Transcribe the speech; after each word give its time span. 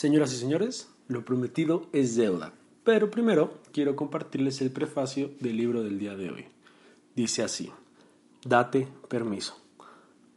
Señoras 0.00 0.32
y 0.32 0.36
señores, 0.36 0.88
lo 1.08 1.26
prometido 1.26 1.86
es 1.92 2.16
deuda. 2.16 2.54
Pero 2.84 3.10
primero 3.10 3.60
quiero 3.70 3.96
compartirles 3.96 4.62
el 4.62 4.70
prefacio 4.70 5.30
del 5.40 5.58
libro 5.58 5.82
del 5.82 5.98
día 5.98 6.16
de 6.16 6.30
hoy. 6.30 6.46
Dice 7.14 7.42
así, 7.42 7.70
date 8.42 8.88
permiso. 9.10 9.58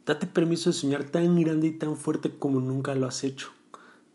Date 0.04 0.26
permiso 0.26 0.68
de 0.68 0.74
soñar 0.74 1.04
tan 1.04 1.40
grande 1.40 1.68
y 1.68 1.70
tan 1.70 1.96
fuerte 1.96 2.36
como 2.38 2.60
nunca 2.60 2.94
lo 2.94 3.06
has 3.06 3.24
hecho. 3.24 3.52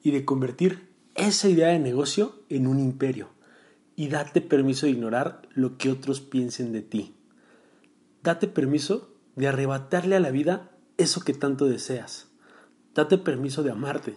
Y 0.04 0.12
de 0.12 0.24
convertir 0.24 0.88
esa 1.16 1.50
idea 1.50 1.70
de 1.70 1.80
negocio 1.80 2.36
en 2.50 2.68
un 2.68 2.80
imperio. 2.80 3.30
Y 3.96 4.10
date 4.10 4.42
permiso 4.42 4.86
de 4.86 4.92
ignorar 4.92 5.42
lo 5.56 5.80
que 5.80 5.90
otros 5.90 6.22
piensen 6.22 6.74
de 6.74 6.84
ti. 6.84 7.16
Date 8.22 8.48
permiso 8.48 9.16
de 9.36 9.48
arrebatarle 9.48 10.16
a 10.16 10.20
la 10.20 10.30
vida 10.30 10.70
eso 10.98 11.22
que 11.22 11.34
tanto 11.34 11.66
deseas. 11.66 12.28
Date 12.94 13.18
permiso 13.18 13.64
de 13.64 13.72
amarte, 13.72 14.16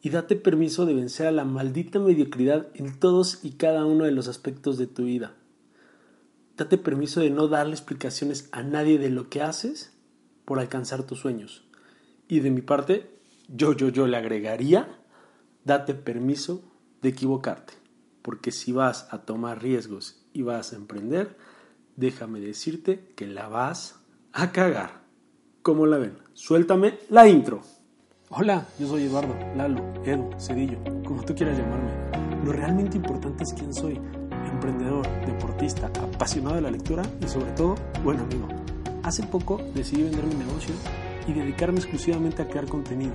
y 0.00 0.10
date 0.10 0.36
permiso 0.36 0.86
de 0.86 0.94
vencer 0.94 1.26
a 1.26 1.32
la 1.32 1.44
maldita 1.44 1.98
mediocridad 1.98 2.68
en 2.74 2.98
todos 2.98 3.44
y 3.44 3.52
cada 3.52 3.84
uno 3.84 4.04
de 4.04 4.12
los 4.12 4.28
aspectos 4.28 4.78
de 4.78 4.86
tu 4.86 5.04
vida. 5.04 5.34
Date 6.56 6.78
permiso 6.78 7.20
de 7.20 7.30
no 7.30 7.48
darle 7.48 7.72
explicaciones 7.72 8.48
a 8.52 8.62
nadie 8.62 8.98
de 8.98 9.10
lo 9.10 9.28
que 9.28 9.42
haces 9.42 9.96
por 10.44 10.58
alcanzar 10.58 11.04
tus 11.04 11.20
sueños. 11.20 11.64
Y 12.28 12.40
de 12.40 12.50
mi 12.50 12.62
parte, 12.62 13.10
yo, 13.48 13.72
yo, 13.72 13.88
yo 13.88 14.06
le 14.06 14.16
agregaría, 14.16 14.88
date 15.64 15.94
permiso 15.94 16.62
de 17.02 17.10
equivocarte. 17.10 17.74
Porque 18.22 18.50
si 18.50 18.72
vas 18.72 19.08
a 19.12 19.22
tomar 19.22 19.62
riesgos 19.62 20.24
y 20.32 20.42
vas 20.42 20.72
a 20.72 20.76
emprender, 20.76 21.36
déjame 21.96 22.40
decirte 22.40 23.12
que 23.16 23.26
la 23.26 23.48
vas 23.48 24.00
a 24.32 24.52
cagar. 24.52 25.02
¿Cómo 25.62 25.86
la 25.86 25.98
ven? 25.98 26.18
Suéltame 26.34 26.98
la 27.08 27.28
intro. 27.28 27.62
Hola, 28.30 28.68
yo 28.78 28.86
soy 28.86 29.04
Eduardo, 29.04 29.34
Lalo, 29.56 29.82
Edu, 30.04 30.28
Cedillo, 30.38 30.76
como 31.02 31.24
tú 31.24 31.34
quieras 31.34 31.56
llamarme. 31.56 32.44
Lo 32.44 32.52
realmente 32.52 32.98
importante 32.98 33.42
es 33.42 33.54
quién 33.54 33.72
soy. 33.72 33.98
Emprendedor, 34.52 35.08
deportista, 35.24 35.86
apasionado 35.86 36.56
de 36.56 36.60
la 36.60 36.70
lectura 36.70 37.02
y 37.22 37.26
sobre 37.26 37.52
todo, 37.52 37.76
buen 38.04 38.18
amigo. 38.18 38.46
Hace 39.02 39.22
poco 39.22 39.62
decidí 39.74 40.02
vender 40.02 40.26
mi 40.26 40.34
negocio 40.34 40.74
y 41.26 41.32
dedicarme 41.32 41.78
exclusivamente 41.78 42.42
a 42.42 42.48
crear 42.48 42.66
contenido. 42.66 43.14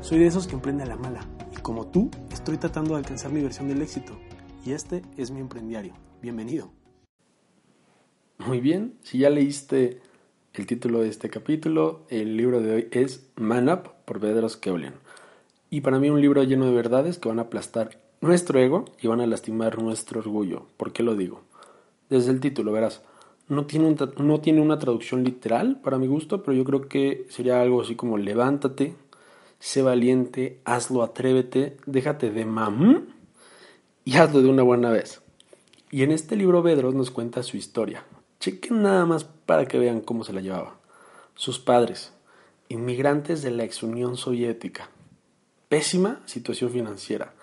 Soy 0.00 0.18
de 0.18 0.28
esos 0.28 0.46
que 0.46 0.54
emprende 0.54 0.84
a 0.84 0.86
la 0.86 0.96
mala 0.96 1.20
y 1.52 1.60
como 1.60 1.88
tú, 1.88 2.10
estoy 2.32 2.56
tratando 2.56 2.94
de 2.94 3.00
alcanzar 3.00 3.32
mi 3.32 3.42
versión 3.42 3.68
del 3.68 3.82
éxito. 3.82 4.18
Y 4.64 4.72
este 4.72 5.02
es 5.18 5.30
mi 5.30 5.40
emprendiario. 5.40 5.92
Bienvenido. 6.22 6.72
Muy 8.38 8.60
bien, 8.60 8.94
si 9.02 9.18
ya 9.18 9.28
leíste 9.28 10.00
el 10.54 10.66
título 10.66 11.02
de 11.02 11.10
este 11.10 11.28
capítulo, 11.28 12.06
el 12.08 12.38
libro 12.38 12.62
de 12.62 12.74
hoy 12.74 12.88
es 12.92 13.30
Man 13.36 13.68
Up 13.68 13.93
por 14.04 14.20
Bedros 14.20 14.56
Keulian. 14.56 14.94
Y 15.70 15.80
para 15.80 15.98
mí 15.98 16.10
un 16.10 16.20
libro 16.20 16.42
lleno 16.42 16.66
de 16.66 16.72
verdades 16.72 17.18
que 17.18 17.28
van 17.28 17.38
a 17.38 17.42
aplastar 17.42 17.98
nuestro 18.20 18.58
ego 18.58 18.84
y 19.00 19.06
van 19.06 19.20
a 19.20 19.26
lastimar 19.26 19.82
nuestro 19.82 20.20
orgullo. 20.20 20.66
¿Por 20.76 20.92
qué 20.92 21.02
lo 21.02 21.16
digo? 21.16 21.42
Desde 22.08 22.30
el 22.30 22.40
título, 22.40 22.72
verás, 22.72 23.02
no 23.48 23.66
tiene, 23.66 23.94
no 24.18 24.40
tiene 24.40 24.60
una 24.60 24.78
traducción 24.78 25.24
literal 25.24 25.80
para 25.82 25.98
mi 25.98 26.06
gusto, 26.06 26.42
pero 26.42 26.56
yo 26.56 26.64
creo 26.64 26.88
que 26.88 27.26
sería 27.28 27.60
algo 27.60 27.82
así 27.82 27.96
como 27.96 28.18
levántate, 28.18 28.94
sé 29.58 29.82
valiente, 29.82 30.60
hazlo, 30.64 31.02
atrévete, 31.02 31.76
déjate 31.86 32.30
de 32.30 32.44
mam 32.44 33.06
y 34.04 34.16
hazlo 34.16 34.42
de 34.42 34.48
una 34.48 34.62
buena 34.62 34.90
vez. 34.90 35.22
Y 35.90 36.02
en 36.02 36.12
este 36.12 36.36
libro 36.36 36.62
Bedros 36.62 36.94
nos 36.94 37.10
cuenta 37.10 37.42
su 37.42 37.56
historia, 37.56 38.04
Chequen 38.40 38.82
nada 38.82 39.06
más 39.06 39.24
para 39.24 39.64
que 39.64 39.78
vean 39.78 40.02
cómo 40.02 40.22
se 40.22 40.34
la 40.34 40.42
llevaba. 40.42 40.76
Sus 41.34 41.58
padres, 41.58 42.12
inmigrantes 42.68 43.42
de 43.42 43.50
la 43.50 43.64
ex 43.64 43.82
Unión 43.82 44.16
Soviética. 44.16 44.90
Pésima 45.68 46.20
situación 46.26 46.70
financiera. 46.70 47.34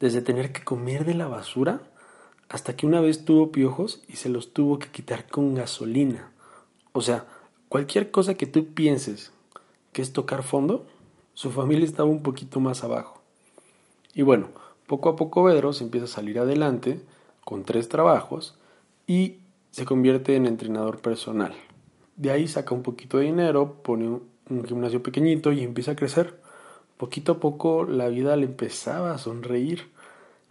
Desde 0.00 0.22
tener 0.22 0.52
que 0.52 0.64
comer 0.64 1.04
de 1.04 1.14
la 1.14 1.28
basura 1.28 1.82
hasta 2.48 2.76
que 2.76 2.86
una 2.86 3.00
vez 3.00 3.24
tuvo 3.24 3.50
piojos 3.50 4.02
y 4.08 4.16
se 4.16 4.28
los 4.28 4.52
tuvo 4.52 4.78
que 4.78 4.88
quitar 4.88 5.26
con 5.26 5.54
gasolina. 5.54 6.32
O 6.92 7.00
sea, 7.00 7.26
cualquier 7.68 8.10
cosa 8.10 8.34
que 8.34 8.46
tú 8.46 8.74
pienses 8.74 9.32
que 9.92 10.02
es 10.02 10.12
tocar 10.12 10.42
fondo, 10.42 10.86
su 11.34 11.50
familia 11.50 11.84
estaba 11.84 12.08
un 12.08 12.22
poquito 12.22 12.60
más 12.60 12.84
abajo. 12.84 13.22
Y 14.14 14.22
bueno, 14.22 14.48
poco 14.86 15.08
a 15.08 15.16
poco 15.16 15.44
Bedros 15.44 15.80
empieza 15.80 16.04
a 16.04 16.08
salir 16.08 16.38
adelante 16.38 17.00
con 17.44 17.64
tres 17.64 17.88
trabajos 17.88 18.58
y 19.06 19.38
se 19.70 19.86
convierte 19.86 20.36
en 20.36 20.46
entrenador 20.46 21.00
personal. 21.00 21.54
De 22.16 22.30
ahí 22.30 22.46
saca 22.46 22.74
un 22.74 22.82
poquito 22.82 23.18
de 23.18 23.24
dinero, 23.24 23.82
pone 23.82 24.20
un, 24.48 24.64
gimnasio 24.64 25.02
pequeñito 25.02 25.52
y 25.52 25.62
empieza 25.62 25.92
a 25.92 25.96
crecer. 25.96 26.40
Poquito 26.96 27.32
a 27.32 27.40
poco 27.40 27.84
la 27.84 28.08
vida 28.08 28.36
le 28.36 28.44
empezaba 28.44 29.12
a 29.12 29.18
sonreír 29.18 29.90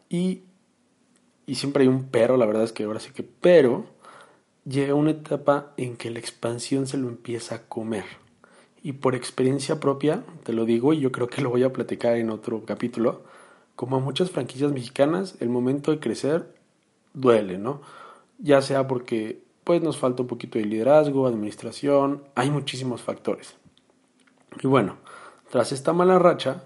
y, 0.10 0.42
y 1.46 1.56
siempre 1.56 1.84
hay 1.84 1.88
un 1.88 2.10
pero, 2.10 2.38
la 2.38 2.46
verdad 2.46 2.64
es 2.64 2.74
que 2.74 2.84
ahora 2.84 3.00
sí 3.00 3.12
que 3.12 3.24
pero, 3.24 3.86
llega 4.66 4.94
una 4.94 5.12
etapa 5.12 5.74
en 5.78 5.98
que 5.98 6.10
la 6.10 6.20
expansión 6.20 6.88
se 6.88 6.98
lo 6.98 7.08
empieza 7.08 7.56
a 7.56 7.68
comer. 7.68 8.06
Y 8.84 8.94
por 8.94 9.16
experiencia 9.16 9.80
propia, 9.80 10.24
te 10.44 10.54
lo 10.54 10.66
digo, 10.66 10.94
y 10.94 11.00
yo 11.00 11.12
creo 11.12 11.28
que 11.28 11.42
lo 11.42 11.50
voy 11.50 11.64
a 11.64 11.72
platicar 11.72 12.18
en 12.18 12.32
otro 12.32 12.66
capítulo, 12.66 13.24
como 13.76 13.98
a 13.98 14.00
muchas 14.00 14.32
franquicias 14.32 14.72
mexicanas, 14.72 15.36
el 15.40 15.50
momento 15.50 15.92
de 15.92 16.00
crecer 16.00 16.54
duele, 17.14 17.58
¿no? 17.58 17.82
ya 18.42 18.62
sea 18.62 18.88
porque 18.88 19.44
pues 19.64 19.82
nos 19.82 19.98
falta 19.98 20.24
un 20.24 20.28
poquito 20.28 20.58
de 20.58 20.66
liderazgo, 20.66 21.28
administración, 21.28 22.24
hay 22.36 22.50
muchísimos 22.50 23.02
factores. 23.02 23.56
Y 24.62 24.68
bueno, 24.68 24.98
tras 25.50 25.72
esta 25.72 25.92
mala 25.92 26.20
racha, 26.20 26.66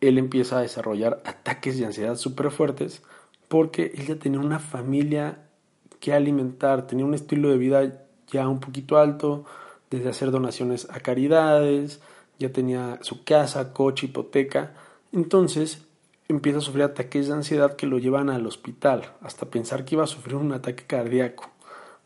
él 0.00 0.18
empieza 0.18 0.58
a 0.58 0.62
desarrollar 0.62 1.22
ataques 1.24 1.78
de 1.78 1.86
ansiedad 1.86 2.16
súper 2.16 2.50
fuertes 2.50 3.02
porque 3.48 3.92
él 3.96 4.06
ya 4.06 4.16
tenía 4.16 4.40
una 4.40 4.58
familia 4.58 5.48
que 6.00 6.12
alimentar, 6.12 6.86
tenía 6.86 7.06
un 7.06 7.14
estilo 7.14 7.48
de 7.48 7.56
vida 7.56 8.04
ya 8.28 8.46
un 8.48 8.60
poquito 8.60 8.98
alto, 8.98 9.44
desde 9.90 10.10
hacer 10.10 10.30
donaciones 10.30 10.86
a 10.90 11.00
caridades, 11.00 12.00
ya 12.38 12.52
tenía 12.52 12.98
su 13.00 13.24
casa, 13.24 13.72
coche, 13.72 14.06
hipoteca. 14.06 14.74
Entonces, 15.12 15.82
empieza 16.28 16.58
a 16.58 16.62
sufrir 16.62 16.84
ataques 16.84 17.26
de 17.26 17.34
ansiedad 17.34 17.74
que 17.74 17.86
lo 17.86 17.98
llevan 17.98 18.28
al 18.28 18.46
hospital, 18.46 19.12
hasta 19.22 19.46
pensar 19.46 19.84
que 19.84 19.94
iba 19.94 20.04
a 20.04 20.08
sufrir 20.08 20.36
un 20.36 20.52
ataque 20.52 20.84
cardíaco, 20.86 21.50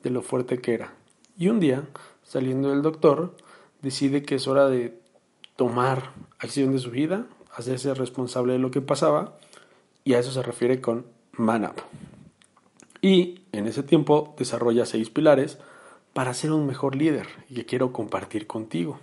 de 0.03 0.11
lo 0.11 0.23
fuerte 0.23 0.61
que 0.61 0.75
era. 0.75 0.95
Y 1.37 1.49
un 1.49 1.59
día, 1.59 1.83
saliendo 2.23 2.71
del 2.71 2.83
doctor, 2.83 3.37
decide 3.83 4.23
que 4.23 4.37
es 4.37 4.47
hora 4.47 4.69
de 4.69 5.02
tomar 5.57 6.13
acción 6.39 6.73
de 6.73 6.79
su 6.79 6.91
vida, 6.91 7.27
hacerse 7.55 7.95
responsable 7.95 8.55
de 8.55 8.59
lo 8.59 8.71
que 8.71 8.81
pasaba, 8.81 9.37
y 10.05 10.15
a 10.15 10.19
eso 10.19 10.33
se 10.33 10.43
refiere 10.43 10.81
con 10.81 11.07
Man 11.33 11.65
Up. 11.65 11.83
Y 13.01 13.43
en 13.53 13.67
ese 13.67 13.83
tiempo 13.83 14.35
desarrolla 14.39 14.87
seis 14.87 15.11
pilares 15.11 15.59
para 16.13 16.35
ser 16.35 16.53
un 16.53 16.67
mejor 16.67 16.95
líder 16.95 17.27
y 17.49 17.55
que 17.55 17.67
quiero 17.67 17.93
compartir 17.93 18.47
contigo 18.47 19.01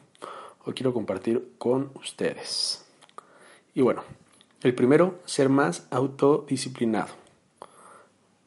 o 0.66 0.72
quiero 0.74 0.94
compartir 0.94 1.54
con 1.58 1.92
ustedes. 1.96 2.86
Y 3.74 3.82
bueno, 3.82 4.04
el 4.62 4.76
primero, 4.76 5.20
ser 5.26 5.50
más 5.50 5.88
autodisciplinado. 5.90 7.14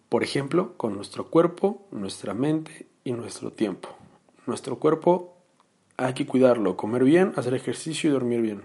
Por 0.09 0.23
ejemplo, 0.23 0.75
con 0.77 0.95
nuestro 0.95 1.29
cuerpo, 1.29 1.87
nuestra 1.91 2.35
mente 2.35 2.87
y 3.05 3.13
nuestro 3.13 3.51
tiempo. 3.51 3.89
Nuestro 4.47 4.79
cuerpo 4.79 5.32
hay 5.97 6.15
que 6.15 6.27
cuidarlo, 6.27 6.77
comer 6.77 7.05
bien, 7.05 7.33
hacer 7.37 7.55
ejercicio 7.55 8.11
y 8.11 8.13
dormir 8.13 8.41
bien. 8.41 8.63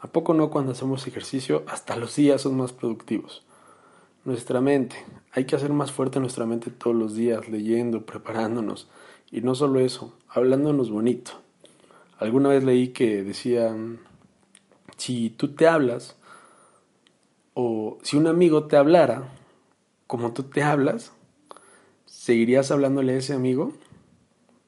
¿A 0.00 0.08
poco 0.08 0.34
no 0.34 0.50
cuando 0.50 0.72
hacemos 0.72 1.06
ejercicio 1.06 1.64
hasta 1.68 1.96
los 1.96 2.16
días 2.16 2.42
son 2.42 2.56
más 2.56 2.72
productivos? 2.72 3.44
Nuestra 4.24 4.60
mente, 4.60 4.96
hay 5.32 5.44
que 5.44 5.56
hacer 5.56 5.72
más 5.72 5.92
fuerte 5.92 6.20
nuestra 6.20 6.46
mente 6.46 6.70
todos 6.70 6.94
los 6.94 7.14
días, 7.14 7.48
leyendo, 7.48 8.04
preparándonos. 8.06 8.88
Y 9.30 9.40
no 9.40 9.54
solo 9.54 9.80
eso, 9.80 10.16
hablándonos 10.28 10.90
bonito. 10.90 11.32
Alguna 12.18 12.50
vez 12.50 12.64
leí 12.64 12.88
que 12.88 13.24
decían, 13.24 14.00
si 14.96 15.30
tú 15.30 15.54
te 15.54 15.66
hablas, 15.66 16.16
o 17.54 17.98
si 18.02 18.16
un 18.16 18.26
amigo 18.26 18.64
te 18.64 18.76
hablara 18.76 19.28
como 20.06 20.32
tú 20.32 20.44
te 20.44 20.62
hablas, 20.62 21.12
¿seguirías 22.06 22.70
hablándole 22.70 23.14
a 23.14 23.16
ese 23.16 23.34
amigo? 23.34 23.72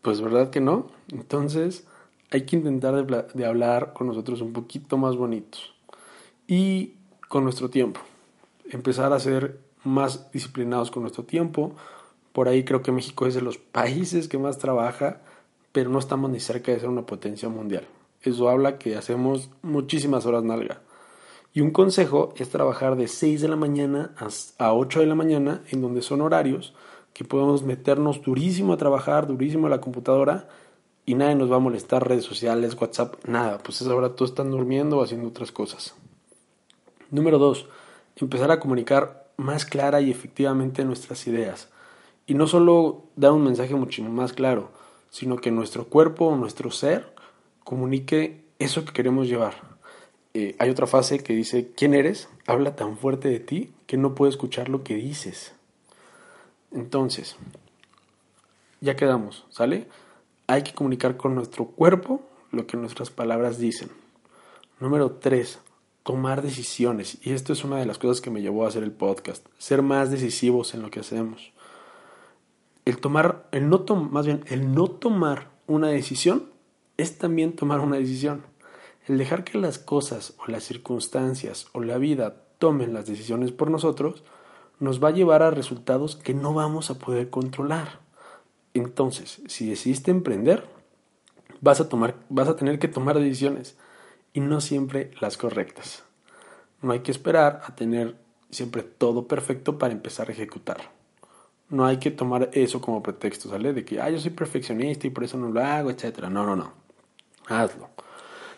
Pues 0.05 0.21
verdad 0.21 0.51
que 0.51 0.61
no. 0.61 0.89
Entonces 1.11 1.87
hay 2.31 2.43
que 2.43 2.56
intentar 2.56 3.06
de, 3.06 3.47
hablar 3.47 3.95
con 3.95 4.06
nosotros 4.06 4.43
un 4.43 4.53
poquito 4.53 4.99
más 4.99 5.17
bonitos. 5.17 5.75
Y 6.47 6.93
con 7.29 7.43
nuestro 7.43 7.71
tiempo. 7.71 8.01
Empezar 8.69 9.15
a 9.15 9.19
ser 9.19 9.59
más 9.83 10.31
disciplinados 10.31 10.91
con 10.91 11.05
nuestro 11.05 11.25
tiempo. 11.25 11.75
Por 12.35 12.49
ahí 12.49 12.65
creo 12.65 12.83
que 12.83 12.93
México 12.93 13.27
es 13.27 13.35
de 13.35 13.41
los 13.41 13.56
países 13.56 14.29
que 14.29 14.37
más 14.37 14.59
trabaja, 14.59 15.23
pero 15.73 15.89
no 15.89 15.99
estamos 15.99 16.31
ni 16.31 16.39
cerca 16.39 16.71
de 16.71 16.81
ser 16.81 16.91
una 16.91 17.07
potencia 17.07 17.49
mundial. 17.49 17.89
Eso 18.21 18.50
habla 18.50 18.77
que 18.77 18.97
hacemos 18.97 19.49
muchísimas 19.62 20.27
horas 20.27 20.45
nalga. 20.45 20.83
Y 21.55 21.62
un 21.62 21.71
consejo 21.71 22.35
es 22.37 22.50
trabajar 22.50 22.97
de 22.97 23.09
6 23.09 23.41
de 23.41 23.49
la 23.49 23.57
mañana 23.57 24.15
a 24.59 24.75
8 24.75 25.00
de 25.00 25.07
la 25.07 25.15
mañana, 25.15 25.62
en 25.71 25.81
donde 25.81 26.03
son 26.03 26.21
horarios 26.21 26.75
que 27.14 27.25
podemos 27.25 27.62
meternos 27.62 28.20
durísimo 28.20 28.75
a 28.75 28.76
trabajar, 28.76 29.26
durísimo 29.26 29.69
a 29.69 29.70
la 29.70 29.81
computadora 29.81 30.49
y 31.06 31.14
nadie 31.14 31.37
nos 31.37 31.50
va 31.50 31.56
a 31.56 31.61
molestar, 31.61 32.06
redes 32.06 32.25
sociales, 32.25 32.76
WhatsApp, 32.78 33.14
nada, 33.26 33.58
pues 33.58 33.81
es 33.81 33.88
ahora 33.88 34.14
todos 34.14 34.32
están 34.32 34.50
durmiendo 34.50 34.99
o 34.99 35.02
haciendo 35.02 35.28
otras 35.28 35.52
cosas. 35.52 35.94
Número 37.11 37.38
dos, 37.38 37.66
empezar 38.16 38.50
a 38.50 38.58
comunicar 38.58 39.28
más 39.37 39.64
clara 39.64 40.00
y 40.00 40.11
efectivamente 40.11 40.84
nuestras 40.84 41.26
ideas. 41.26 41.69
Y 42.26 42.34
no 42.34 42.46
solo 42.46 43.05
dar 43.16 43.32
un 43.32 43.44
mensaje 43.44 43.75
mucho 43.75 44.02
más 44.02 44.32
claro, 44.32 44.70
sino 45.11 45.37
que 45.37 45.50
nuestro 45.50 45.84
cuerpo 45.84 46.34
nuestro 46.37 46.70
ser 46.70 47.14
comunique 47.62 48.44
eso 48.58 48.84
que 48.84 48.93
queremos 48.93 49.28
llevar. 49.28 49.55
Eh, 50.32 50.56
hay 50.58 50.70
otra 50.70 50.88
frase 50.88 51.20
que 51.20 51.32
dice, 51.32 51.70
¿quién 51.76 51.94
eres? 51.94 52.28
Habla 52.46 52.75
tan 52.75 52.96
fuerte 52.96 53.28
de 53.28 53.38
ti 53.38 53.72
que 53.87 53.96
no 53.96 54.16
puedo 54.16 54.28
escuchar 54.28 54.69
lo 54.69 54.82
que 54.82 54.96
dices. 54.96 55.54
Entonces, 56.75 57.37
ya 58.81 58.97
quedamos, 58.97 59.47
¿sale? 59.49 59.87
Hay 60.49 60.62
que 60.62 60.75
comunicar 60.75 61.17
con 61.17 61.35
nuestro 61.35 61.67
cuerpo 61.67 62.21
lo 62.50 62.67
que 62.67 62.76
nuestras 62.76 63.11
palabras 63.11 63.59
dicen. 63.59 63.91
Número 64.81 65.12
3. 65.12 65.61
Tomar 66.03 66.43
decisiones. 66.43 67.19
Y 67.23 67.32
esto 67.32 67.53
es 67.53 67.65
una 67.65 67.79
de 67.79 67.87
las 67.87 67.99
cosas 67.99 68.21
que 68.21 68.31
me 68.31 68.43
llevó 68.43 68.65
a 68.65 68.69
hacer 68.69 68.82
el 68.82 68.93
podcast. 68.93 69.47
Ser 69.56 69.82
más 69.82 70.11
decisivos 70.11 70.75
en 70.75 70.82
lo 70.82 70.91
que 70.91 71.00
hacemos. 71.00 71.53
El 72.85 72.99
tomar, 72.99 73.49
el 73.53 73.71
no 73.71 73.81
tomar, 73.81 74.11
más 74.11 74.26
bien, 74.26 74.44
el 74.49 74.75
no 74.75 74.88
tomar 74.88 75.49
una 75.67 75.88
decisión 75.88 76.50
es 76.97 77.17
también 77.17 77.55
tomar 77.55 77.81
una 77.81 77.97
decisión. 77.97 78.43
El 79.06 79.17
dejar 79.17 79.44
que 79.44 79.59
las 79.59 79.79
cosas 79.79 80.35
o 80.38 80.50
las 80.50 80.65
circunstancias 80.65 81.69
o 81.73 81.81
la 81.81 81.99
vida 81.99 82.43
tomen 82.59 82.93
las 82.93 83.06
decisiones 83.06 83.53
por 83.53 83.71
nosotros 83.71 84.25
nos 84.81 85.03
va 85.03 85.09
a 85.09 85.12
llevar 85.12 85.43
a 85.43 85.50
resultados 85.50 86.17
que 86.17 86.35
no 86.35 86.55
vamos 86.55 86.91
a 86.91 86.99
poder 86.99 87.31
controlar. 87.31 88.00
Entonces, 88.75 89.41
si 89.47 89.69
decidiste 89.69 90.11
emprender, 90.11 90.67
vas 91.61 91.81
a, 91.81 91.88
tomar, 91.88 92.17
vas 92.29 92.49
a 92.49 92.56
tener 92.56 92.79
que 92.79 92.88
tomar 92.88 93.19
decisiones 93.19 93.76
y 94.32 94.41
no 94.41 94.61
siempre 94.61 95.12
las 95.21 95.37
correctas. 95.37 96.05
No 96.82 96.93
hay 96.93 97.00
que 97.00 97.12
esperar 97.12 97.62
a 97.67 97.75
tener 97.75 98.17
siempre 98.50 98.82
todo 98.82 99.26
perfecto 99.26 99.79
para 99.79 99.93
empezar 99.93 100.29
a 100.29 100.32
ejecutar. 100.32 100.93
No 101.71 101.87
hay 101.87 101.99
que 101.99 102.11
tomar 102.11 102.50
eso 102.53 102.81
como 102.81 103.03
pretexto, 103.03 103.49
¿sale? 103.49 103.73
De 103.73 103.85
que, 103.85 104.00
ah, 104.00 104.11
yo 104.11 104.19
soy 104.19 104.31
perfeccionista 104.31 105.06
y 105.06 105.11
por 105.11 105.25
eso 105.25 105.38
no 105.38 105.50
lo 105.50 105.61
hago, 105.62 105.91
etc. 105.91 106.25
No, 106.29 106.44
no, 106.44 106.55
no. 106.55 106.73
Hazlo. 107.49 107.88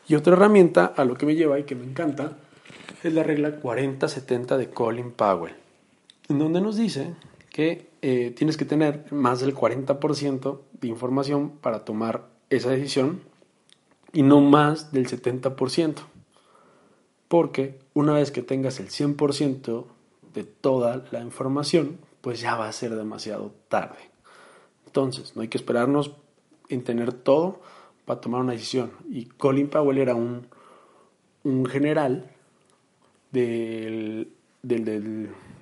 Y 0.09 0.15
otra 0.15 0.35
herramienta 0.35 0.87
a 0.87 1.05
lo 1.05 1.15
que 1.15 1.27
me 1.27 1.35
lleva 1.35 1.59
y 1.59 1.65
que 1.65 1.75
me 1.75 1.85
encanta 1.85 2.37
es 3.03 3.13
la 3.13 3.23
regla 3.23 3.61
40-70 3.61 4.57
de 4.57 4.71
Colin 4.71 5.13
Powell, 5.13 5.55
en 6.29 6.39
donde 6.39 6.61
nos 6.61 6.77
dice 6.77 7.15
que 7.51 7.89
eh, 8.03 8.33
tienes 8.37 8.57
que 8.57 8.65
tener 8.65 9.11
más 9.13 9.41
del 9.41 9.55
40% 9.55 10.61
de 10.81 10.89
información 10.89 11.51
para 11.51 11.85
tomar 11.85 12.29
esa 12.51 12.71
decisión 12.71 13.21
y 14.13 14.23
no 14.23 14.41
más 14.41 14.93
del 14.93 15.07
70%. 15.07 15.95
Porque 17.29 17.79
una 17.95 18.15
vez 18.15 18.31
que 18.31 18.43
tengas 18.43 18.79
el 18.79 18.89
100% 18.89 19.85
de 20.35 20.45
toda 20.45 21.05
la 21.11 21.23
información, 21.23 21.99
pues 22.21 22.41
ya 22.41 22.57
va 22.57 22.69
a 22.69 22.73
ser 22.73 22.95
demasiado 22.95 23.53
tarde. 23.69 23.99
Entonces, 24.87 25.35
no 25.35 25.43
hay 25.43 25.49
que 25.49 25.59
esperarnos 25.59 26.13
en 26.69 26.85
tener 26.85 27.13
todo 27.13 27.61
para 28.05 28.21
tomar 28.21 28.41
una 28.41 28.53
decisión. 28.53 28.93
Y 29.11 29.27
Colin 29.27 29.69
Powell 29.69 29.99
era 29.99 30.15
un, 30.15 30.47
un 31.43 31.67
general 31.67 32.31
del, 33.33 34.36
del, 34.67 34.85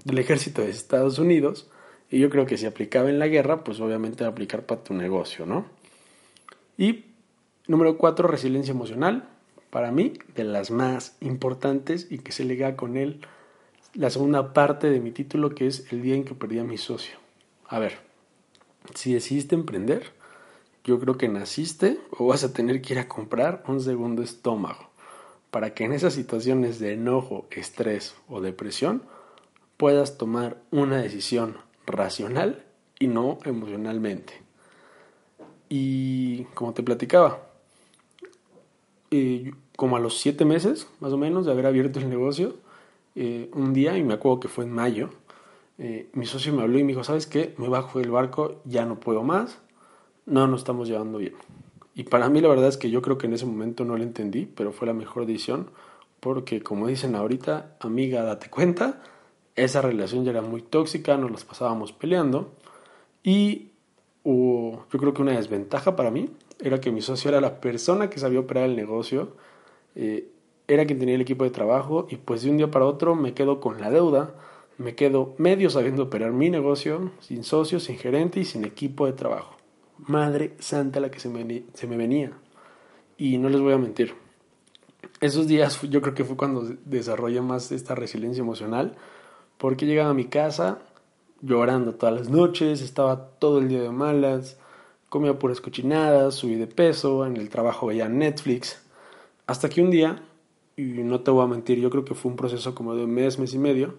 del, 0.05 0.19
ejército 0.19 0.63
de 0.63 0.71
Estados 0.71 1.19
Unidos 1.19 1.69
y 2.11 2.19
yo 2.19 2.31
creo 2.31 2.47
que 2.47 2.57
si 2.57 2.67
aplicaba 2.67 3.11
en 3.11 3.19
la 3.19 3.29
guerra, 3.29 3.65
pues 3.65 3.81
obviamente 3.81 4.25
va 4.25 4.29
a 4.29 4.33
aplicar 4.33 4.67
para 4.67 4.83
tu 4.83 4.95
negocio, 4.95 5.47
¿no? 5.47 5.67
Y 6.79 7.07
número 7.67 7.99
cuatro, 7.99 8.29
resiliencia 8.29 8.73
emocional. 8.73 9.29
Para 9.71 9.91
mí, 9.91 10.13
de 10.37 10.45
las 10.45 10.71
más 10.71 11.17
importantes 11.21 12.07
y 12.11 12.19
que 12.19 12.33
se 12.33 12.45
lega 12.45 12.77
con 12.77 12.97
él 12.97 13.21
la 13.95 14.11
segunda 14.11 14.53
parte 14.53 14.89
de 14.89 15.01
mi 15.01 15.11
título, 15.11 15.55
que 15.55 15.67
es 15.67 15.93
el 15.93 16.03
día 16.03 16.15
en 16.15 16.25
que 16.25 16.35
perdí 16.35 16.59
a 16.59 16.65
mi 16.65 16.79
socio. 16.79 17.17
A 17.67 17.79
ver, 17.79 17.99
si 18.95 19.15
decidiste 19.15 19.55
emprender, 19.55 20.13
yo 20.85 21.01
creo 21.01 21.17
que 21.17 21.29
naciste 21.29 21.99
o 22.11 22.27
vas 22.27 22.45
a 22.45 22.53
tener 22.53 22.83
que 22.83 22.95
ir 22.95 22.99
a 23.01 23.09
comprar 23.09 23.65
un 23.67 23.81
segundo 23.81 24.23
estómago 24.23 24.94
para 25.55 25.73
que 25.73 25.85
en 25.85 25.93
esas 25.93 26.15
situaciones 26.15 26.81
de 26.81 26.95
enojo, 26.95 27.47
estrés 27.53 28.17
o 28.29 28.41
depresión 28.41 29.05
puedas 29.77 30.19
tomar 30.19 30.61
una 30.73 30.97
decisión 30.97 31.59
racional 31.87 32.65
y 32.99 33.07
no 33.07 33.39
emocionalmente. 33.45 34.33
Y 35.69 36.43
como 36.55 36.75
te 36.75 36.83
platicaba, 36.83 37.47
eh, 39.13 39.53
como 39.77 39.95
a 39.95 40.01
los 40.01 40.19
siete 40.19 40.45
meses, 40.45 40.89
más 40.99 41.13
o 41.13 41.19
menos, 41.19 41.47
de 41.47 41.53
haber 41.53 41.67
abierto 41.67 42.01
el 42.01 42.09
negocio, 42.09 42.57
eh, 43.15 43.49
un 43.53 43.73
día, 43.73 43.97
y 43.97 44.03
me 44.03 44.15
acuerdo 44.15 44.41
que 44.41 44.49
fue 44.49 44.65
en 44.65 44.73
mayo, 44.73 45.11
eh, 45.79 46.11
mi 46.15 46.27
socio 46.27 46.53
me 46.53 46.63
habló 46.63 46.81
y 46.81 46.83
me 46.83 46.89
dijo, 46.95 47.05
¿sabes 47.05 47.29
qué? 47.29 47.55
Me 47.59 47.69
bajo 47.69 48.01
del 48.01 48.11
barco, 48.11 48.61
ya 48.65 48.87
no 48.87 48.99
puedo 48.99 49.23
más, 49.23 49.61
no 50.27 50.49
nos 50.49 50.63
estamos 50.63 50.89
llevando 50.89 51.19
bien. 51.19 51.35
Y 51.95 52.05
para 52.05 52.29
mí 52.29 52.41
la 52.41 52.49
verdad 52.49 52.69
es 52.69 52.77
que 52.77 52.91
yo 52.91 53.03
creo 53.03 53.19
que 53.19 53.27
en 53.27 53.35
ese 53.35 53.47
momento 53.47 53.85
no 53.85 53.97
lo 53.97 54.03
entendí, 54.03 54.47
pero 54.47 54.73
fue 54.73 54.87
la 54.87 54.95
mejor 54.95 55.27
decisión, 55.27 55.71
porque 56.21 56.63
como 56.63 56.89
dicen 56.89 57.15
ahorita, 57.15 57.77
amiga, 57.81 58.23
date 58.23 58.51
cuenta, 58.51 59.03
esa 59.57 59.81
relación 59.81 60.25
ya 60.25 60.33
era 60.33 60.43
muy 60.43 60.63
tóxica, 60.63 61.17
nos 61.17 61.31
las 61.31 61.45
pasábamos 61.45 61.93
peleando 61.93 62.53
y 63.23 63.71
yo 64.25 64.87
creo 64.89 65.13
que 65.13 65.23
una 65.23 65.33
desventaja 65.33 65.97
para 65.97 66.11
mí 66.11 66.31
era 66.61 66.81
que 66.81 66.91
mi 66.91 67.03
socio 67.03 67.29
era 67.29 67.41
la 67.41 67.61
persona 67.61 68.09
que 68.09 68.19
sabía 68.19 68.41
operar 68.41 68.65
el 68.65 68.77
negocio, 68.77 69.37
eh, 69.95 70.29
era 70.67 70.87
quien 70.87 70.99
tenía 70.99 71.15
el 71.15 71.21
equipo 71.21 71.45
de 71.45 71.51
trabajo 71.51 72.07
y 72.11 72.17
pues 72.17 72.43
de 72.43 72.51
un 72.51 72.57
día 72.57 72.71
para 72.71 72.87
otro 72.87 73.15
me 73.15 73.35
quedo 73.35 73.61
con 73.61 73.81
la 73.81 73.91
deuda, 73.91 74.35
me 74.79 74.95
quedo 74.95 75.35
medio 75.37 75.69
sabiendo 75.71 76.05
operar 76.05 76.33
mi 76.33 76.49
negocio, 76.49 77.13
sin 77.21 77.45
socio, 77.45 77.81
sin 77.81 77.99
gerente 77.99 78.41
y 78.41 78.45
sin 78.45 78.65
equipo 78.65 79.07
de 79.07 79.13
trabajo. 79.13 79.54
Madre 80.07 80.55
santa 80.59 81.01
la 81.01 81.11
que 81.11 81.21
se 81.21 81.29
me, 81.29 81.97
venía. 81.97 82.33
Y 83.17 83.39
no 83.39 83.49
les 83.49 83.61
voy 83.61 83.73
a 83.73 83.79
mentir. 83.79 84.15
Esos 85.21 85.47
días 85.47 85.81
yo 85.83 86.03
creo 86.03 86.15
que 86.15 86.25
fue 86.25 86.37
cuando 86.37 86.63
desarrollé 86.85 87.41
más 87.41 87.73
esta 87.73 87.95
resiliencia 87.95 88.43
emocional 88.43 88.97
porque 89.59 89.87
llegaba 89.87 90.11
a 90.11 90.15
mi 90.15 90.27
casa 90.27 90.81
llorando 91.41 91.95
todas 91.95 92.15
las 92.15 92.29
noches, 92.29 92.81
estaba 92.81 93.31
todo 93.39 93.59
el 93.59 93.69
día 93.69 93.83
de 93.83 93.91
malas, 93.91 94.59
comía 95.09 95.39
puras 95.39 95.61
cochinadas, 95.61 96.35
subí 96.35 96.57
de 96.57 96.67
peso, 96.67 97.27
en 97.27 97.37
el 97.37 97.49
trabajo 97.51 97.87
veía 97.87 98.09
Netflix, 98.09 98.83
hasta 99.47 99.69
que 99.69 99.83
un 99.83 99.91
día, 99.91 100.23
y 100.77 100.83
no 100.83 101.21
te 101.21 101.31
voy 101.31 101.45
a 101.45 101.49
mentir, 101.49 101.79
yo 101.79 101.91
creo 101.91 102.05
que 102.05 102.15
fue 102.15 102.31
un 102.31 102.37
proceso 102.37 102.75
como 102.75 102.95
de 102.95 103.07
mes, 103.07 103.39
mes 103.39 103.53
y 103.55 103.59
medio, 103.59 103.97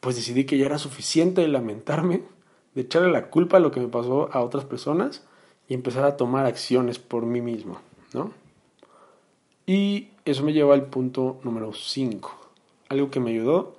pues 0.00 0.16
decidí 0.16 0.44
que 0.44 0.58
ya 0.58 0.66
era 0.66 0.78
suficiente 0.78 1.40
de 1.40 1.48
lamentarme, 1.48 2.22
de 2.76 2.82
echarle 2.82 3.10
la 3.10 3.30
culpa 3.30 3.56
a 3.56 3.60
lo 3.60 3.72
que 3.72 3.80
me 3.80 3.88
pasó 3.88 4.28
a 4.32 4.42
otras 4.42 4.64
personas 4.64 5.24
y 5.66 5.74
empezar 5.74 6.04
a 6.04 6.16
tomar 6.16 6.46
acciones 6.46 6.98
por 6.98 7.24
mí 7.24 7.40
mismo, 7.40 7.80
¿no? 8.12 8.30
Y 9.66 10.10
eso 10.26 10.44
me 10.44 10.52
lleva 10.52 10.74
al 10.74 10.84
punto 10.84 11.40
número 11.42 11.72
5. 11.72 12.36
Algo 12.90 13.10
que 13.10 13.18
me 13.18 13.30
ayudó 13.30 13.74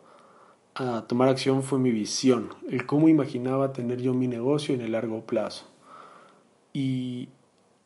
a 0.74 1.06
tomar 1.08 1.30
acción 1.30 1.64
fue 1.64 1.80
mi 1.80 1.92
visión, 1.92 2.50
el 2.70 2.86
cómo 2.86 3.08
imaginaba 3.08 3.72
tener 3.72 4.02
yo 4.02 4.14
mi 4.14 4.28
negocio 4.28 4.74
en 4.74 4.82
el 4.82 4.94
largo 4.94 5.22
plazo. 5.22 5.66
Y 6.74 7.30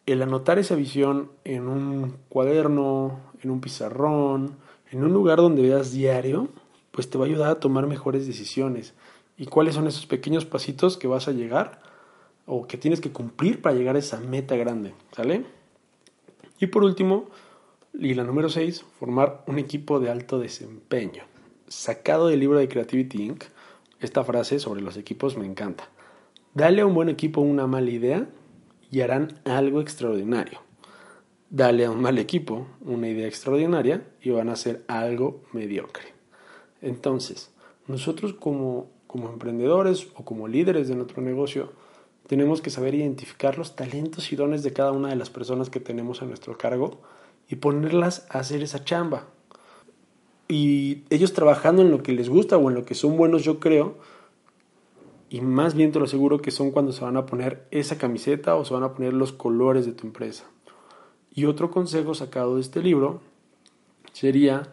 el 0.06 0.22
anotar 0.22 0.60
esa 0.60 0.76
visión 0.76 1.30
en 1.44 1.68
un 1.68 2.16
cuaderno, 2.30 3.20
en 3.44 3.52
un 3.52 3.60
pizarrón, 3.60 4.56
en 4.92 5.04
un 5.04 5.12
lugar 5.12 5.40
donde 5.40 5.62
veas 5.62 5.92
diario, 5.92 6.48
pues 6.92 7.10
te 7.10 7.18
va 7.18 7.26
a 7.26 7.28
ayudar 7.28 7.52
a 7.52 7.60
tomar 7.60 7.86
mejores 7.86 8.26
decisiones. 8.28 8.94
¿Y 9.42 9.48
cuáles 9.48 9.74
son 9.74 9.88
esos 9.88 10.06
pequeños 10.06 10.46
pasitos 10.46 10.98
que 10.98 11.08
vas 11.08 11.28
a 11.28 11.32
llegar 11.32 11.82
o 12.46 12.68
que 12.68 12.78
tienes 12.78 13.02
que 13.02 13.12
cumplir 13.12 13.60
para 13.60 13.76
llegar 13.76 13.96
a 13.96 14.00
esa 14.00 14.20
meta 14.20 14.56
grande? 14.56 14.94
¿Sale? 15.14 15.46
Y 16.60 16.68
por 16.68 16.84
último, 16.84 17.26
y 17.92 18.14
la 18.14 18.24
número 18.24 18.50
6, 18.50 18.86
formar 19.00 19.44
un 19.48 19.58
equipo 19.58 20.00
de 20.00 20.12
alto 20.12 20.38
desempeño 20.38 21.24
sacado 21.68 22.28
del 22.28 22.40
libro 22.40 22.60
de 22.60 22.68
Creativity 22.68 23.24
Inc., 23.24 23.46
esta 24.00 24.24
frase 24.24 24.60
sobre 24.60 24.82
los 24.82 24.96
equipos 24.96 25.36
me 25.36 25.48
encanta. 25.48 25.90
Dale 26.54 26.82
a 26.82 26.86
un 26.86 26.94
buen 26.94 27.10
equipo 27.10 27.42
una 27.42 27.66
mala 27.66 27.90
idea 27.90 28.30
y 28.92 29.02
harán 29.02 29.40
algo 29.46 29.82
extraordinario. 29.82 30.60
Dale 31.50 31.86
a 31.86 31.90
un 31.90 32.00
mal 32.00 32.20
equipo 32.20 32.68
una 32.82 33.08
idea 33.08 33.26
extraordinaria 33.26 34.06
y 34.22 34.30
van 34.30 34.50
a 34.50 34.54
hacer 34.54 34.86
algo 34.88 35.42
mediocre. 35.52 36.14
Entonces, 36.80 37.50
nosotros 37.88 38.34
como, 38.34 39.01
como 39.12 39.30
emprendedores 39.30 40.08
o 40.16 40.24
como 40.24 40.48
líderes 40.48 40.88
de 40.88 40.96
nuestro 40.96 41.22
negocio, 41.22 41.74
tenemos 42.28 42.62
que 42.62 42.70
saber 42.70 42.96
identificar 42.96 43.58
los 43.58 43.76
talentos 43.76 44.32
y 44.32 44.38
dones 44.38 44.64
de 44.64 44.72
cada 44.72 44.94
una 44.94 45.10
de 45.10 45.18
las 45.18 45.30
personas 45.30 45.70
que 45.70 45.82
tenemos 45.82 46.22
a 46.22 46.26
nuestro 46.26 46.58
cargo 46.58 47.02
y 47.50 47.56
ponerlas 47.58 48.26
a 48.30 48.40
hacer 48.40 48.64
esa 48.64 48.86
chamba, 48.86 49.28
y 50.52 51.04
ellos 51.10 51.32
trabajando 51.32 51.82
en 51.82 51.92
lo 51.92 52.04
que 52.04 52.12
les 52.12 52.28
gusta 52.28 52.58
o 52.58 52.70
en 52.70 52.76
lo 52.76 52.84
que 52.84 52.94
son 52.94 53.16
buenos, 53.16 53.44
yo 53.46 53.62
creo, 53.62 53.96
y 55.30 55.40
más 55.40 55.76
bien 55.76 55.94
te 55.94 56.00
lo 56.00 56.04
aseguro 56.04 56.42
que 56.42 56.52
son 56.52 56.72
cuando 56.72 56.92
se 56.92 57.06
van 57.06 57.16
a 57.16 57.26
poner 57.26 57.66
esa 57.72 57.98
camiseta 57.98 58.56
o 58.56 58.66
se 58.66 58.74
van 58.74 58.84
a 58.84 58.94
poner 58.94 59.14
los 59.14 59.32
colores 59.32 59.86
de 59.86 59.94
tu 59.94 60.06
empresa. 60.06 60.44
Y 61.34 61.46
otro 61.46 61.72
consejo 61.72 62.14
sacado 62.14 62.56
de 62.56 62.62
este 62.62 62.82
libro 62.82 63.22
sería 64.12 64.64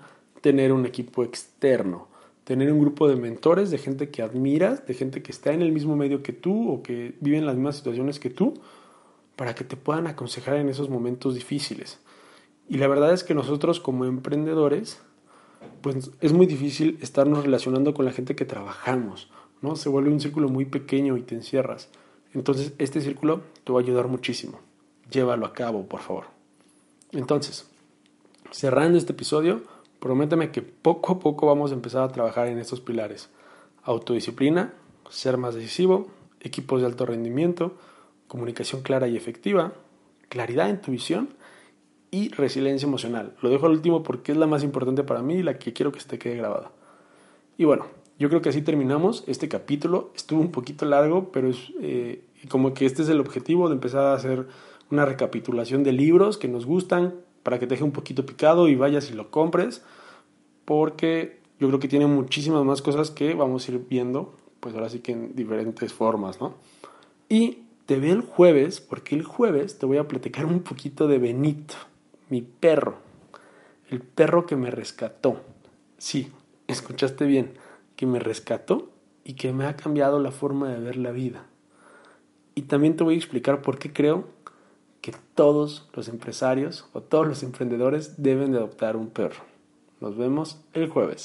tener 0.41 0.73
un 0.73 0.85
equipo 0.85 1.23
externo, 1.23 2.08
tener 2.49 2.73
un 2.73 2.81
grupo 2.81 3.07
de 3.07 3.15
mentores, 3.15 3.71
de 3.71 3.77
gente 3.77 4.09
que 4.09 4.23
admiras, 4.23 4.87
de 4.87 4.95
gente 4.95 5.23
que 5.23 5.33
está 5.33 5.53
en 5.53 5.61
el 5.61 5.71
mismo 5.71 5.97
medio 5.97 6.23
que 6.23 6.33
tú 6.33 6.73
o 6.73 6.83
que 6.83 7.15
vive 7.21 7.37
en 7.37 7.45
las 7.45 7.57
mismas 7.57 7.77
situaciones 7.77 8.19
que 8.19 8.31
tú, 8.31 8.55
para 9.37 9.55
que 9.55 9.65
te 9.65 9.77
puedan 9.77 10.07
aconsejar 10.07 10.57
en 10.57 10.71
esos 10.71 10.89
momentos 10.89 11.35
difíciles. 11.35 11.99
Y 12.67 12.79
la 12.79 12.89
verdad 12.89 13.13
es 13.13 13.23
que 13.23 13.35
nosotros 13.35 13.81
como 13.81 14.07
emprendedores, 14.07 14.99
pues 15.83 16.11
es 16.23 16.33
muy 16.33 16.47
difícil 16.47 16.97
estarnos 17.03 17.45
relacionando 17.45 17.93
con 17.93 18.07
la 18.07 18.13
gente 18.13 18.35
que 18.35 18.47
trabajamos, 18.47 19.29
¿no? 19.61 19.77
Se 19.77 19.91
vuelve 19.91 20.09
un 20.09 20.19
círculo 20.19 20.49
muy 20.49 20.65
pequeño 20.65 21.19
y 21.19 21.25
te 21.25 21.35
encierras. 21.35 21.91
Entonces, 22.33 22.73
este 22.79 23.03
círculo 23.03 23.43
te 23.65 23.75
va 23.75 23.81
a 23.81 23.83
ayudar 23.83 24.09
muchísimo. 24.09 24.59
Llévalo 25.11 25.45
a 25.45 25.53
cabo, 25.53 25.85
por 25.85 26.01
favor. 26.01 26.25
Entonces, 27.13 27.69
cerrando 28.51 28.97
este 28.97 29.13
episodio, 29.13 29.65
prométeme 30.01 30.51
que 30.51 30.63
poco 30.63 31.13
a 31.13 31.19
poco 31.19 31.47
vamos 31.47 31.71
a 31.71 31.75
empezar 31.75 32.03
a 32.03 32.13
trabajar 32.13 32.49
en 32.49 32.59
estos 32.59 32.81
pilares. 32.81 33.31
Autodisciplina, 33.83 34.75
ser 35.11 35.37
más 35.37 35.55
decisivo, 35.55 36.09
equipos 36.41 36.81
de 36.81 36.87
alto 36.87 37.07
rendimiento, 37.07 37.77
comunicación 38.27 38.83
clara 38.83 39.09
y 39.09 39.17
efectiva, 39.17 39.73
claridad 40.29 40.71
en 40.71 40.81
tu 40.81 40.93
visión 40.93 41.31
y 42.11 42.31
resiliencia 42.31 42.87
emocional. 42.87 43.35
Lo 43.43 43.51
dejo 43.51 43.67
al 43.67 43.73
último 43.73 44.03
porque 44.03 44.33
es 44.33 44.39
la 44.39 44.47
más 44.47 44.63
importante 44.63 45.05
para 45.05 45.23
mí 45.23 45.37
y 45.37 45.43
la 45.43 45.59
que 45.59 45.73
quiero 45.73 45.93
que 45.93 46.01
se 46.01 46.09
te 46.09 46.35
grabada. 46.35 46.71
Y 47.57 47.65
bueno, 47.65 47.87
yo 48.19 48.29
creo 48.29 48.41
que 48.41 48.49
así 48.49 48.63
terminamos 48.63 49.25
este 49.27 49.49
capítulo. 49.49 50.11
Estuvo 50.15 50.41
un 50.41 50.51
poquito 50.51 50.85
largo, 50.87 51.31
pero 51.33 51.49
es 51.49 51.73
eh, 51.81 52.23
como 52.49 52.75
que 52.75 52.87
este 52.87 53.03
es 53.03 53.09
el 53.09 53.21
objetivo 53.21 53.69
de 53.69 53.75
empezar 53.75 54.07
a 54.07 54.15
hacer 54.15 54.47
una 54.91 55.05
recapitulación 55.05 55.85
de 55.85 55.93
libros 55.93 56.39
que 56.39 56.49
nos 56.49 56.67
gustan 56.67 57.15
para 57.49 57.59
que 57.59 57.67
te 57.67 57.77
deje 57.77 57.85
un 57.85 57.93
poquito 57.93 58.27
picado 58.27 58.69
y 58.69 58.77
vayas 58.77 59.11
y 59.11 59.15
lo 59.15 59.31
compres, 59.31 59.83
porque 60.67 61.41
yo 61.59 61.69
creo 61.69 61.81
que 61.81 61.89
tiene 61.89 62.07
muchísimas 62.07 62.63
más 62.63 62.83
cosas 62.83 63.11
que 63.11 63.33
vamos 63.33 63.67
a 63.67 63.73
ir 63.73 63.87
viendo, 63.89 64.35
pues 64.61 64.75
ahora 64.75 64.91
sí 64.91 64.99
que 64.99 65.13
en 65.13 65.35
diferentes 65.35 65.95
formas, 65.95 66.43
¿no? 66.43 66.57
Y 67.27 67.61
te 67.87 67.99
veo 67.99 68.13
el 68.13 68.21
jueves, 68.21 68.83
porque 68.83 69.15
el 69.15 69.23
jueves 69.23 69.79
te 69.79 69.87
voy 69.87 69.97
a 69.97 70.07
platicar 70.07 70.45
un 70.45 70.61
poquito 70.61 71.09
de 71.09 71.17
Benito 71.17 71.75
mi 72.29 72.43
perro, 72.43 72.97
el 73.89 74.03
perro 74.03 74.45
que 74.45 74.57
me 74.57 74.71
rescató. 74.71 75.41
Sí, 75.97 76.31
escuchaste 76.67 77.25
bien, 77.25 77.55
que 77.97 78.05
me 78.05 78.19
rescató 78.19 78.91
y 79.25 79.37
que 79.37 79.55
me 79.55 79.65
ha 79.65 79.75
cambiado 79.75 80.21
la 80.21 80.33
forma 80.33 80.69
de 80.69 80.81
ver 80.81 80.97
la 80.99 81.13
vida. 81.13 81.47
Y 82.55 82.63
también 82.65 82.95
te 82.95 83.05
voy 83.05 83.15
a 83.15 83.17
explicar 83.17 83.63
por 83.63 83.79
qué 83.79 83.91
creo 83.91 84.27
que 85.11 85.17
todos 85.35 85.89
los 85.95 86.09
empresarios 86.09 86.85
o 86.93 87.01
todos 87.01 87.27
los 87.27 87.43
emprendedores 87.43 88.23
deben 88.23 88.53
de 88.53 88.59
adoptar 88.59 88.95
un 88.95 89.09
perro. 89.09 89.41
Nos 90.03 90.19
vemos 90.19 90.61
el 90.75 90.91
jueves. 90.91 91.23